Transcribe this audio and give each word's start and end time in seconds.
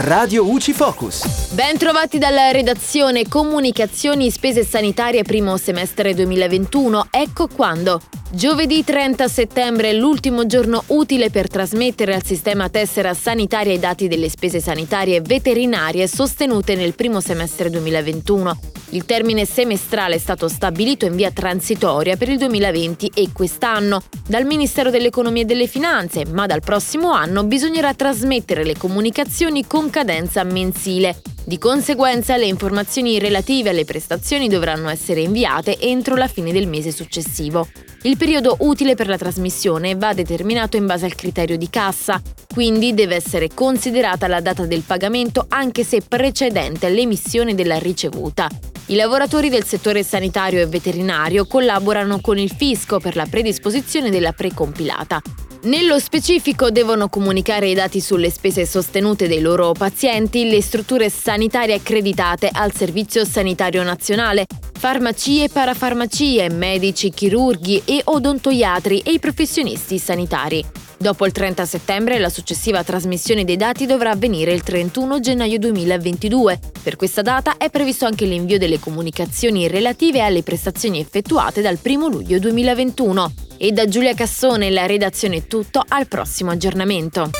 Radio 0.00 0.46
UCI 0.46 0.74
Focus. 0.74 1.52
Ben 1.54 1.78
trovati 1.78 2.18
dalla 2.18 2.50
redazione 2.50 3.26
Comunicazioni 3.26 4.30
Spese 4.30 4.62
Sanitarie 4.62 5.22
primo 5.22 5.56
semestre 5.56 6.12
2021. 6.12 7.06
Ecco 7.10 7.48
quando. 7.48 8.02
Giovedì 8.30 8.84
30 8.84 9.26
settembre 9.26 9.88
è 9.88 9.92
l'ultimo 9.94 10.44
giorno 10.44 10.82
utile 10.88 11.30
per 11.30 11.48
trasmettere 11.48 12.14
al 12.14 12.22
sistema 12.22 12.68
tessera 12.68 13.14
sanitaria 13.14 13.72
i 13.72 13.78
dati 13.78 14.06
delle 14.06 14.28
spese 14.28 14.60
sanitarie 14.60 15.22
veterinarie 15.22 16.06
sostenute 16.06 16.74
nel 16.74 16.94
primo 16.94 17.22
semestre 17.22 17.70
2021. 17.70 18.58
Il 18.96 19.04
termine 19.04 19.44
semestrale 19.44 20.14
è 20.14 20.18
stato 20.18 20.48
stabilito 20.48 21.04
in 21.04 21.16
via 21.16 21.30
transitoria 21.30 22.16
per 22.16 22.30
il 22.30 22.38
2020 22.38 23.10
e 23.12 23.28
quest'anno 23.30 24.02
dal 24.26 24.46
Ministero 24.46 24.88
dell'Economia 24.88 25.42
e 25.42 25.44
delle 25.44 25.66
Finanze, 25.66 26.24
ma 26.24 26.46
dal 26.46 26.62
prossimo 26.62 27.10
anno 27.10 27.44
bisognerà 27.44 27.92
trasmettere 27.92 28.64
le 28.64 28.74
comunicazioni 28.74 29.66
con 29.66 29.90
cadenza 29.90 30.42
mensile. 30.44 31.20
Di 31.44 31.58
conseguenza 31.58 32.38
le 32.38 32.46
informazioni 32.46 33.18
relative 33.18 33.68
alle 33.68 33.84
prestazioni 33.84 34.48
dovranno 34.48 34.88
essere 34.88 35.20
inviate 35.20 35.78
entro 35.78 36.16
la 36.16 36.26
fine 36.26 36.50
del 36.50 36.66
mese 36.66 36.90
successivo. 36.90 37.68
Il 38.06 38.16
periodo 38.16 38.58
utile 38.60 38.94
per 38.94 39.08
la 39.08 39.18
trasmissione 39.18 39.96
va 39.96 40.14
determinato 40.14 40.76
in 40.76 40.86
base 40.86 41.06
al 41.06 41.16
criterio 41.16 41.56
di 41.56 41.68
cassa, 41.68 42.22
quindi 42.54 42.94
deve 42.94 43.16
essere 43.16 43.48
considerata 43.52 44.28
la 44.28 44.40
data 44.40 44.64
del 44.64 44.82
pagamento 44.82 45.46
anche 45.48 45.82
se 45.82 46.02
precedente 46.02 46.86
all'emissione 46.86 47.56
della 47.56 47.80
ricevuta. 47.80 48.48
I 48.86 48.94
lavoratori 48.94 49.48
del 49.48 49.64
settore 49.64 50.04
sanitario 50.04 50.60
e 50.60 50.66
veterinario 50.66 51.46
collaborano 51.46 52.20
con 52.20 52.38
il 52.38 52.52
fisco 52.52 53.00
per 53.00 53.16
la 53.16 53.26
predisposizione 53.28 54.08
della 54.08 54.30
precompilata. 54.30 55.20
Nello 55.62 55.98
specifico 55.98 56.70
devono 56.70 57.08
comunicare 57.08 57.66
i 57.66 57.74
dati 57.74 58.00
sulle 58.00 58.30
spese 58.30 58.66
sostenute 58.66 59.26
dai 59.26 59.40
loro 59.40 59.72
pazienti 59.72 60.48
le 60.48 60.62
strutture 60.62 61.10
sanitarie 61.10 61.74
accreditate 61.74 62.50
al 62.52 62.72
Servizio 62.72 63.24
Sanitario 63.24 63.82
Nazionale, 63.82 64.46
farmacie, 64.76 65.48
parafarmacie, 65.48 66.50
medici, 66.50 67.10
chirurghi 67.10 67.82
e 67.84 68.02
odontoiatri 68.04 69.00
e 69.00 69.12
i 69.12 69.18
professionisti 69.18 69.98
sanitari. 69.98 70.64
Dopo 70.98 71.26
il 71.26 71.32
30 71.32 71.66
settembre 71.66 72.18
la 72.18 72.28
successiva 72.28 72.82
trasmissione 72.82 73.44
dei 73.44 73.56
dati 73.56 73.86
dovrà 73.86 74.10
avvenire 74.10 74.52
il 74.52 74.62
31 74.62 75.20
gennaio 75.20 75.58
2022. 75.58 76.58
Per 76.82 76.96
questa 76.96 77.22
data 77.22 77.56
è 77.56 77.68
previsto 77.70 78.06
anche 78.06 78.24
l'invio 78.24 78.58
delle 78.58 78.78
comunicazioni 78.78 79.68
relative 79.68 80.22
alle 80.22 80.42
prestazioni 80.42 81.00
effettuate 81.00 81.60
dal 81.60 81.78
1 81.82 82.08
luglio 82.08 82.38
2021. 82.38 83.32
E 83.58 83.72
da 83.72 83.86
Giulia 83.86 84.14
Cassone 84.14 84.70
la 84.70 84.86
redazione 84.86 85.36
è 85.36 85.46
tutto, 85.46 85.82
al 85.86 86.06
prossimo 86.06 86.50
aggiornamento. 86.50 87.30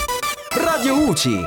Radio 0.51 1.09
UCI. 1.09 1.45